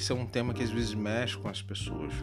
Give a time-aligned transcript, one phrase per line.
[0.00, 2.14] esse é um tema que às vezes mexe com as pessoas.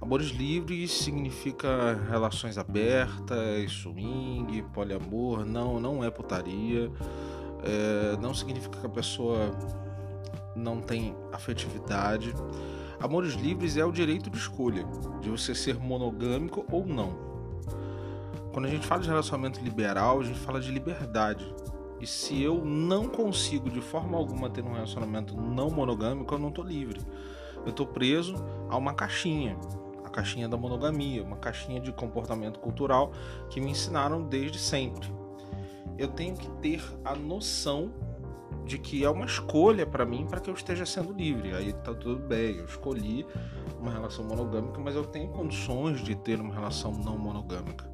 [0.00, 1.68] Amores livres significa
[2.08, 6.90] relações abertas, swing, poliamor, não, não é putaria.
[7.62, 9.50] É, não significa que a pessoa
[10.56, 12.32] não tem afetividade.
[12.98, 14.86] Amores livres é o direito de escolha,
[15.20, 17.12] de você ser monogâmico ou não.
[18.50, 21.44] Quando a gente fala de relacionamento liberal, a gente fala de liberdade.
[22.00, 26.48] E se eu não consigo de forma alguma ter um relacionamento não monogâmico, eu não
[26.48, 27.00] estou livre.
[27.64, 28.34] Eu estou preso
[28.68, 29.58] a uma caixinha
[30.08, 33.12] a caixinha da monogamia, uma caixinha de comportamento cultural
[33.50, 35.06] que me ensinaram desde sempre.
[35.96, 37.92] Eu tenho que ter a noção
[38.64, 41.54] de que é uma escolha para mim para que eu esteja sendo livre.
[41.54, 43.26] Aí tá tudo bem, eu escolhi
[43.78, 47.88] uma relação monogâmica, mas eu tenho condições de ter uma relação não monogâmica.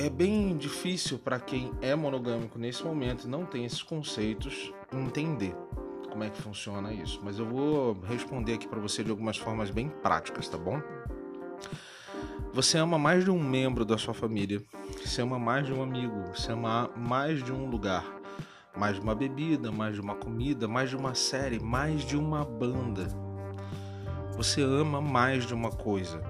[0.00, 5.54] É bem difícil para quem é monogâmico nesse momento e não tem esses conceitos entender
[6.08, 9.70] como é que funciona isso, mas eu vou responder aqui para você de algumas formas
[9.70, 10.80] bem práticas, tá bom?
[12.54, 14.62] Você ama mais de um membro da sua família,
[15.04, 18.06] você ama mais de um amigo, você ama mais de um lugar,
[18.74, 22.42] mais de uma bebida, mais de uma comida, mais de uma série, mais de uma
[22.42, 23.06] banda.
[24.34, 26.22] Você ama mais de uma coisa.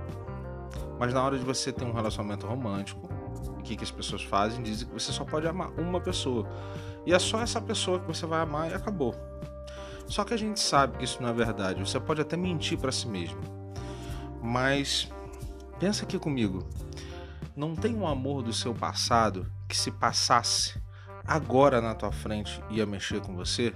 [0.98, 4.62] Mas na hora de você ter um relacionamento romântico, o que, que as pessoas fazem?
[4.62, 6.48] Dizem que você só pode amar uma pessoa.
[7.06, 9.14] E é só essa pessoa que você vai amar e acabou.
[10.06, 11.80] Só que a gente sabe que isso não é verdade.
[11.80, 13.40] Você pode até mentir para si mesmo.
[14.42, 15.08] Mas
[15.78, 16.68] pensa aqui comigo.
[17.56, 20.80] Não tem um amor do seu passado que se passasse
[21.26, 23.72] agora na tua frente ia mexer com você?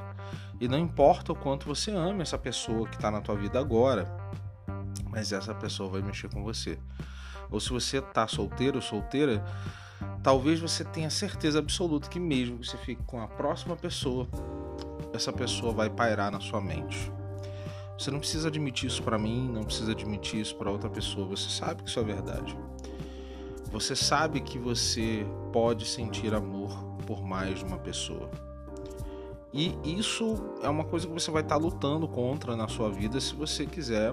[0.61, 4.07] E não importa o quanto você ame essa pessoa que está na tua vida agora,
[5.11, 6.79] mas essa pessoa vai mexer com você.
[7.55, 9.45] Ou se você está solteiro ou solteira,
[10.25, 14.27] talvez você tenha certeza absoluta que mesmo que você fique com a próxima pessoa,
[15.13, 17.13] essa pessoa vai pairar na sua mente.
[17.97, 21.29] Você não precisa admitir isso para mim, não precisa admitir isso para outra pessoa.
[21.29, 22.59] Você sabe que isso é verdade.
[23.71, 26.77] Você sabe que você pode sentir amor
[27.07, 28.29] por mais de uma pessoa.
[29.53, 33.21] E isso é uma coisa que você vai estar tá lutando contra na sua vida
[33.21, 34.13] se você quiser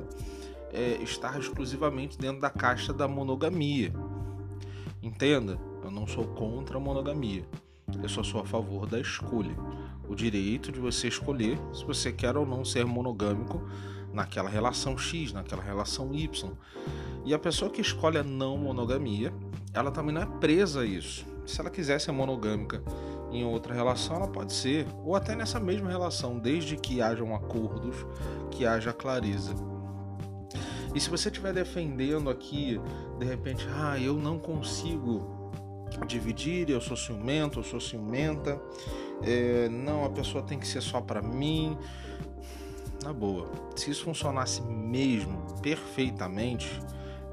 [0.74, 3.94] é, estar exclusivamente dentro da caixa da monogamia.
[5.02, 7.46] Entenda, eu não sou contra a monogamia.
[8.02, 9.56] Eu só sou a favor da escolha
[10.12, 13.62] o direito de você escolher se você quer ou não ser monogâmico
[14.12, 16.52] naquela relação X, naquela relação Y.
[17.24, 19.34] E a pessoa que escolhe a não monogamia,
[19.74, 21.26] ela também não é presa a isso.
[21.46, 22.84] Se ela quiser ser monogâmica
[23.32, 27.96] em outra relação, ela pode ser, ou até nessa mesma relação, desde que hajam acordos,
[28.52, 29.56] que haja clareza.
[30.94, 32.79] E se você estiver defendendo aqui,
[33.18, 35.40] de repente, ah, eu não consigo
[36.07, 38.62] dividir, eu sou ciumento, eu sou ciumenta,
[39.22, 41.78] é, não, a pessoa tem que ser só para mim.
[43.03, 46.79] Na boa, se isso funcionasse mesmo perfeitamente,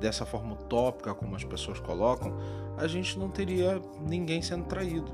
[0.01, 2.37] dessa forma utópica como as pessoas colocam,
[2.77, 5.11] a gente não teria ninguém sendo traído.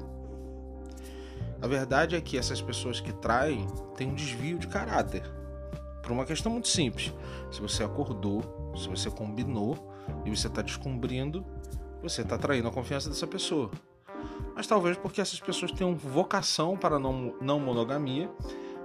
[1.61, 3.67] A verdade é que essas pessoas que traem
[3.97, 5.23] têm um desvio de caráter.
[6.05, 7.13] Por uma questão muito simples.
[7.51, 9.93] Se você acordou, se você combinou
[10.25, 11.45] e você está descobrindo,
[12.01, 13.71] você está traindo a confiança dessa pessoa
[14.55, 18.31] mas talvez porque essas pessoas tenham vocação para não, não monogamia,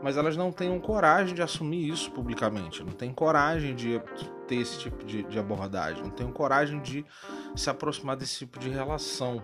[0.01, 4.01] mas elas não tenham coragem de assumir isso publicamente, não têm coragem de
[4.47, 7.05] ter esse tipo de, de abordagem, não têm coragem de
[7.55, 9.43] se aproximar desse tipo de relação.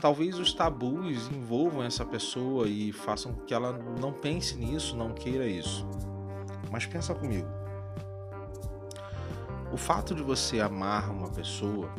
[0.00, 5.46] Talvez os tabus envolvam essa pessoa e façam que ela não pense nisso, não queira
[5.46, 5.84] isso.
[6.70, 7.48] Mas pensa comigo.
[9.72, 11.90] O fato de você amar uma pessoa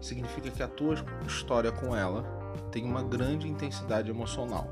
[0.00, 0.94] significa que a tua
[1.26, 2.24] história com ela
[2.70, 4.68] tem uma grande intensidade emocional.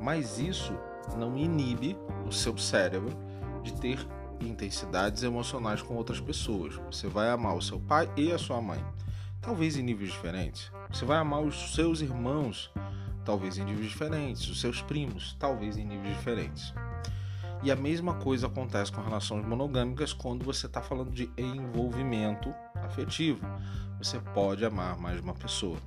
[0.00, 0.76] Mas isso
[1.16, 1.96] não inibe
[2.26, 3.10] o seu cérebro
[3.62, 4.06] de ter
[4.40, 6.74] intensidades emocionais com outras pessoas.
[6.90, 8.84] Você vai amar o seu pai e a sua mãe,
[9.40, 10.70] talvez em níveis diferentes.
[10.90, 12.70] Você vai amar os seus irmãos,
[13.24, 16.74] talvez em níveis diferentes, os seus primos, talvez em níveis diferentes.
[17.62, 23.46] E a mesma coisa acontece com relações monogâmicas quando você está falando de envolvimento afetivo.
[23.98, 25.78] Você pode amar mais uma pessoa.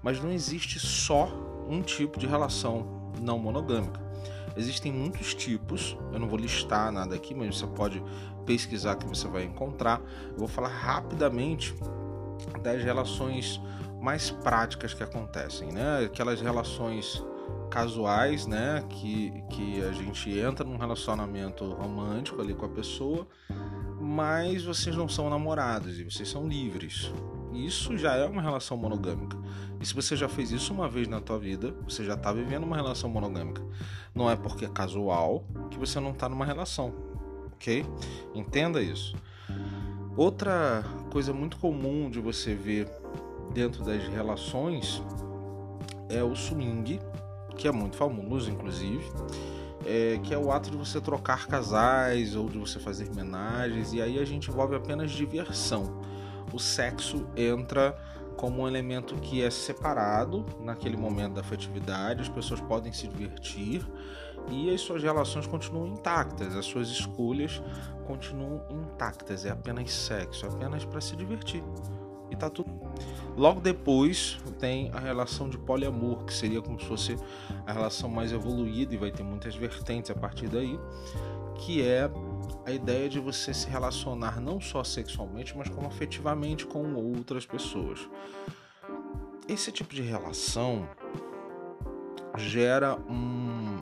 [0.00, 1.28] Mas não existe só
[1.68, 4.00] um tipo de relação não monogâmica.
[4.56, 8.00] Existem muitos tipos, eu não vou listar nada aqui, mas você pode
[8.46, 10.00] pesquisar que você vai encontrar.
[10.30, 11.74] Eu vou falar rapidamente
[12.62, 13.60] das relações
[14.00, 16.04] mais práticas que acontecem, né?
[16.04, 17.24] Aquelas relações
[17.72, 18.84] casuais, né?
[18.90, 23.26] Que, que a gente entra num relacionamento romântico ali com a pessoa,
[23.98, 27.10] mas vocês não são namorados e vocês são livres.
[27.54, 29.38] isso já é uma relação monogâmica.
[29.80, 32.64] E se você já fez isso uma vez na tua vida, você já está vivendo
[32.64, 33.62] uma relação monogâmica.
[34.14, 36.92] Não é porque é casual que você não está numa relação,
[37.54, 37.86] ok?
[38.34, 39.16] Entenda isso.
[40.14, 42.86] Outra coisa muito comum de você ver
[43.54, 45.02] dentro das relações
[46.10, 47.00] é o swing,
[47.54, 49.04] que é muito famoso, inclusive,
[49.84, 54.00] é, que é o ato de você trocar casais ou de você fazer homenagens, e
[54.00, 56.00] aí a gente envolve apenas diversão.
[56.52, 57.96] O sexo entra
[58.36, 63.86] como um elemento que é separado naquele momento da afetividade, as pessoas podem se divertir
[64.48, 67.62] e as suas relações continuam intactas, as suas escolhas
[68.06, 71.62] continuam intactas, é apenas sexo, é apenas para se divertir.
[72.32, 72.70] E tá tudo
[73.36, 77.16] Logo depois tem a relação de poliamor, que seria como se fosse
[77.66, 80.78] a relação mais evoluída e vai ter muitas vertentes a partir daí,
[81.56, 82.10] que é
[82.66, 88.06] a ideia de você se relacionar não só sexualmente, mas como afetivamente com outras pessoas.
[89.48, 90.86] Esse tipo de relação
[92.36, 93.78] gera um,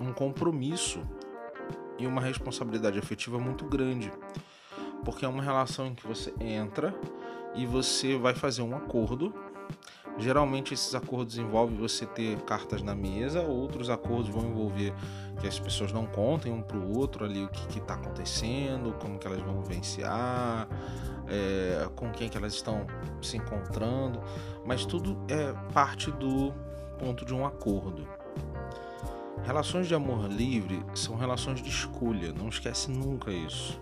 [0.00, 1.00] um compromisso
[1.98, 4.12] e uma responsabilidade afetiva muito grande,
[5.04, 6.94] porque é uma relação em que você entra
[7.54, 9.34] e você vai fazer um acordo.
[10.16, 14.94] Geralmente esses acordos envolvem você ter cartas na mesa, outros acordos vão envolver
[15.40, 19.18] que as pessoas não contem um para o outro ali o que está acontecendo, como
[19.18, 20.68] que elas vão vivenciar,
[21.26, 22.86] é, com quem que elas estão
[23.20, 24.22] se encontrando,
[24.64, 26.54] mas tudo é parte do
[26.98, 28.06] ponto de um acordo.
[29.42, 33.80] Relações de amor livre são relações de escolha, não esquece nunca isso.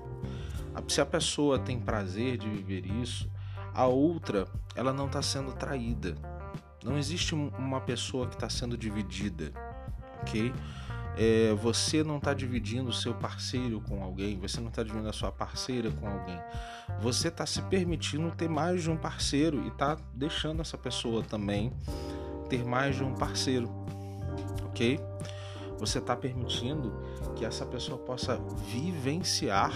[0.89, 3.31] Se a pessoa tem prazer de viver isso,
[3.75, 6.17] a outra ela não está sendo traída.
[6.85, 9.53] Não existe uma pessoa que está sendo dividida,
[10.21, 10.53] ok?
[11.17, 15.13] É, você não está dividindo o seu parceiro com alguém, você não está dividindo a
[15.13, 16.39] sua parceira com alguém.
[17.01, 21.73] Você está se permitindo ter mais de um parceiro e está deixando essa pessoa também
[22.49, 23.71] ter mais de um parceiro,
[24.65, 24.99] ok?
[25.79, 26.93] Você está permitindo
[27.37, 29.73] que essa pessoa possa vivenciar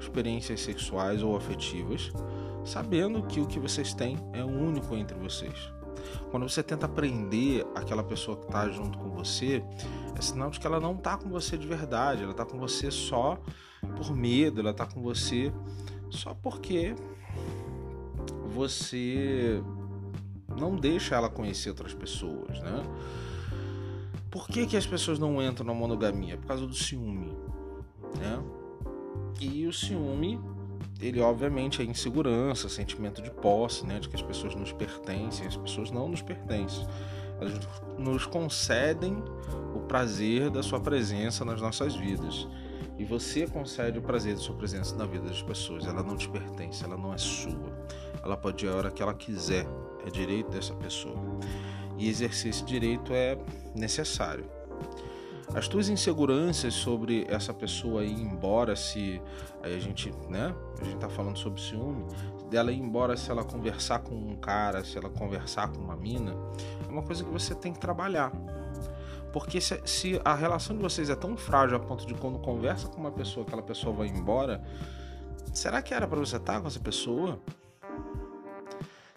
[0.00, 2.10] experiências sexuais ou afetivas
[2.64, 5.72] sabendo que o que vocês têm é único entre vocês.
[6.30, 9.62] Quando você tenta aprender aquela pessoa que está junto com você,
[10.16, 12.90] é sinal de que ela não está com você de verdade, ela está com você
[12.90, 13.38] só
[13.96, 15.52] por medo, ela está com você
[16.10, 16.94] só porque
[18.46, 19.62] você
[20.58, 22.82] não deixa ela conhecer outras pessoas, né?
[24.30, 26.38] Por que, que as pessoas não entram na monogamia?
[26.38, 27.36] Por causa do ciúme,
[28.18, 28.42] né?
[29.40, 30.40] E o ciúme
[31.02, 35.56] ele obviamente é insegurança, sentimento de posse, né, de que as pessoas nos pertencem, as
[35.56, 36.86] pessoas não nos pertencem.
[37.40, 37.58] Elas
[37.98, 39.22] nos concedem
[39.74, 42.46] o prazer da sua presença nas nossas vidas.
[42.98, 45.86] E você concede o prazer da sua presença na vida das pessoas.
[45.86, 47.72] Ela não te pertence, ela não é sua.
[48.22, 49.66] Ela pode ir a hora que ela quiser.
[50.06, 51.18] É direito dessa pessoa.
[51.98, 53.36] E exercer esse direito é
[53.74, 54.44] necessário.
[55.54, 59.20] As tuas inseguranças sobre essa pessoa ir embora se
[59.62, 60.54] aí a gente, né?
[60.80, 62.06] A gente tá falando sobre ciúme,
[62.48, 66.34] dela ir embora se ela conversar com um cara, se ela conversar com uma mina,
[66.86, 68.32] é uma coisa que você tem que trabalhar.
[69.30, 72.88] Porque se, se a relação de vocês é tão frágil a ponto de quando conversa
[72.88, 74.62] com uma pessoa, aquela pessoa vai embora,
[75.52, 77.38] será que era para você estar com essa pessoa?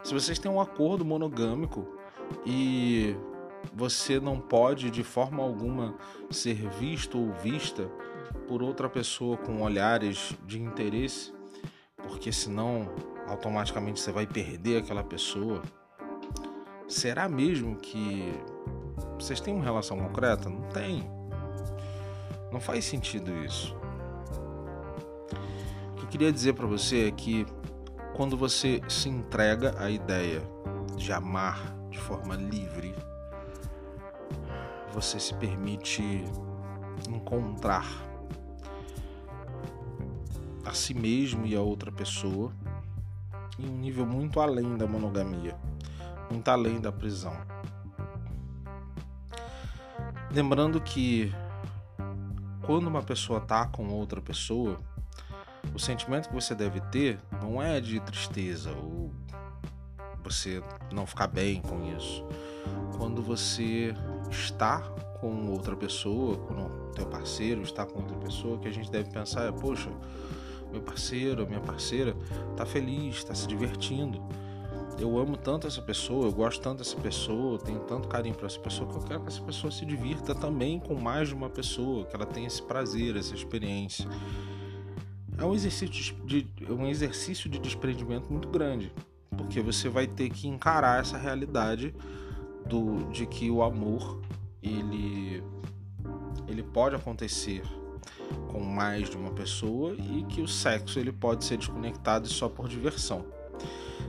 [0.03, 1.85] Se vocês têm um acordo monogâmico
[2.45, 3.15] e
[3.73, 5.95] você não pode de forma alguma
[6.29, 7.89] ser visto ou vista
[8.47, 11.33] por outra pessoa com olhares de interesse,
[11.97, 12.89] porque senão
[13.27, 15.61] automaticamente você vai perder aquela pessoa.
[16.87, 18.31] Será mesmo que
[19.19, 20.49] vocês têm uma relação concreta?
[20.49, 21.09] Não tem.
[22.51, 23.75] Não faz sentido isso.
[25.91, 27.45] O que eu queria dizer para você é que
[28.15, 30.41] quando você se entrega à ideia
[30.95, 32.95] de amar de forma livre,
[34.95, 36.23] você se permite
[37.09, 37.85] encontrar
[40.65, 42.53] a si mesmo e a outra pessoa
[43.59, 45.53] em um nível muito além da monogamia,
[46.31, 47.35] muito além da prisão.
[50.31, 51.29] Lembrando que
[52.65, 54.79] quando uma pessoa está com outra pessoa,
[55.73, 59.11] o sentimento que você deve ter não é de tristeza ou
[60.23, 62.25] você não ficar bem com isso.
[62.97, 63.93] Quando você
[64.29, 68.91] estar com outra pessoa, com o teu parceiro, estar com outra pessoa, que a gente
[68.91, 69.89] deve pensar é, poxa,
[70.71, 72.15] meu parceiro, minha parceira
[72.51, 74.21] está feliz, está se divertindo.
[74.97, 78.59] Eu amo tanto essa pessoa, eu gosto tanto dessa pessoa, tenho tanto carinho por essa
[78.59, 82.05] pessoa que eu quero que essa pessoa se divirta também com mais de uma pessoa,
[82.05, 84.07] que ela tenha esse prazer, essa experiência.
[85.37, 88.91] É um exercício de, um exercício de desprendimento muito grande,
[89.35, 91.93] porque você vai ter que encarar essa realidade
[92.65, 94.21] do, de que o amor
[94.61, 95.43] ele,
[96.47, 97.63] ele pode acontecer
[98.47, 102.67] com mais de uma pessoa e que o sexo ele pode ser desconectado só por
[102.67, 103.25] diversão.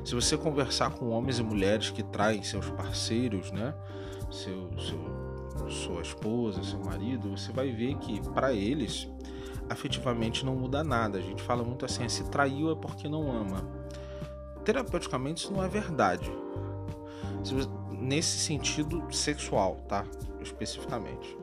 [0.04, 3.74] Se você conversar com homens e mulheres que traem seus parceiros, né,
[4.30, 9.08] seu, seu, sua esposa, seu marido, você vai ver que para eles
[9.68, 11.18] afetivamente não muda nada.
[11.18, 13.68] A gente fala muito assim, se traiu é porque não ama.
[14.64, 16.30] Terapeuticamente isso não é verdade.
[18.06, 20.04] Nesse sentido sexual, tá?
[20.40, 21.36] Especificamente.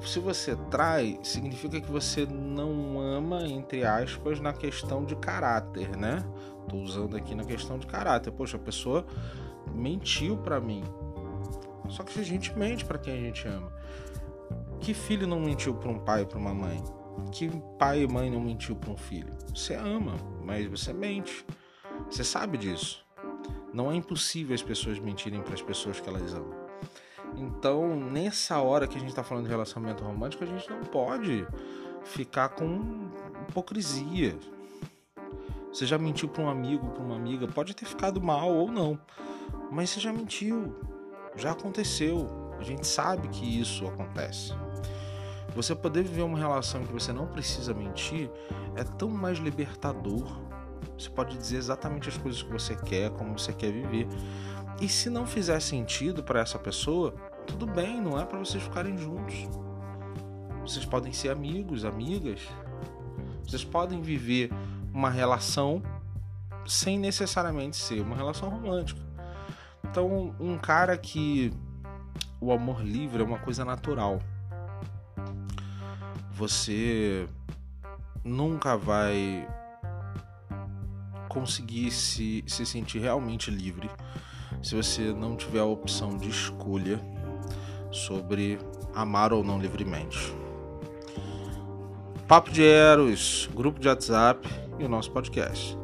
[0.00, 6.24] Se você trai, significa que você não ama, entre aspas, na questão de caráter, né?
[6.68, 8.30] Tô usando aqui na questão de caráter.
[8.30, 9.04] Poxa, a pessoa
[9.74, 10.82] mentiu para mim.
[11.90, 13.70] Só que a gente mente para quem a gente ama.
[14.80, 16.82] Que filho não mentiu para um pai, para uma mãe?
[17.30, 19.32] que pai e mãe não mentiu para um filho.
[19.54, 21.44] Você ama, mas você mente.
[22.10, 23.04] Você sabe disso.
[23.72, 26.58] Não é impossível as pessoas mentirem para as pessoas que elas amam.
[27.36, 31.46] Então, nessa hora que a gente está falando de relacionamento romântico, a gente não pode
[32.04, 33.08] ficar com
[33.48, 34.36] hipocrisia.
[35.72, 38.98] Você já mentiu para um amigo, para uma amiga, pode ter ficado mal ou não,
[39.70, 40.74] mas você já mentiu,
[41.36, 42.26] já aconteceu.
[42.58, 44.52] A gente sabe que isso acontece.
[45.54, 48.30] Você poder viver uma relação que você não precisa mentir
[48.76, 50.26] é tão mais libertador.
[51.00, 54.06] Você pode dizer exatamente as coisas que você quer, como você quer viver.
[54.80, 57.14] E se não fizer sentido para essa pessoa,
[57.46, 59.48] tudo bem, não é para vocês ficarem juntos.
[60.60, 62.40] Vocês podem ser amigos, amigas.
[63.44, 64.50] Vocês podem viver
[64.92, 65.82] uma relação
[66.66, 69.00] sem necessariamente ser uma relação romântica.
[69.84, 71.52] Então, um cara que
[72.40, 74.20] o amor livre é uma coisa natural
[76.40, 77.28] você
[78.24, 79.46] nunca vai
[81.30, 83.88] conseguir se, se sentir realmente livre
[84.60, 87.00] se você não tiver a opção de escolha
[87.92, 88.58] sobre
[88.94, 90.34] amar ou não livremente.
[92.26, 94.46] Papo de Eros, grupo de WhatsApp
[94.78, 95.79] e o nosso podcast.